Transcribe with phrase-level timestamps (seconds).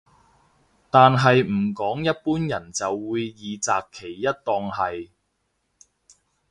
[0.89, 5.09] 但係唔講一般人就會二擇其一當係